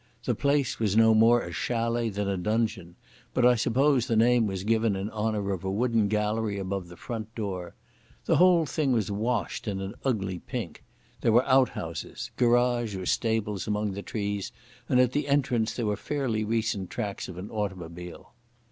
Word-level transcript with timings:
The 0.23 0.33
place 0.33 0.79
was 0.79 0.97
no 0.97 1.13
more 1.13 1.43
a 1.43 1.51
chalet 1.51 2.09
than 2.09 2.27
a 2.27 2.35
donjon, 2.35 2.95
but 3.35 3.45
I 3.45 3.53
suppose 3.53 4.07
the 4.07 4.15
name 4.15 4.47
was 4.47 4.63
given 4.63 4.95
in 4.95 5.11
honour 5.11 5.51
of 5.51 5.63
a 5.63 5.69
wooden 5.69 6.07
gallery 6.07 6.57
above 6.57 6.87
the 6.87 6.97
front 6.97 7.35
door. 7.35 7.75
The 8.25 8.37
whole 8.37 8.65
thing 8.65 8.93
was 8.93 9.11
washed 9.11 9.67
in 9.67 9.79
an 9.79 9.93
ugly 10.03 10.39
pink. 10.39 10.83
There 11.21 11.31
were 11.31 11.45
outhouses—garage 11.45 12.95
or 12.95 13.05
stables 13.05 13.67
among 13.67 13.91
the 13.91 14.01
trees—and 14.01 14.99
at 14.99 15.11
the 15.11 15.27
entrance 15.27 15.75
there 15.75 15.85
were 15.85 15.97
fairly 15.97 16.43
recent 16.43 16.89
tracks 16.89 17.27
of 17.29 17.37
an 17.37 17.51
automobile. 17.51 18.33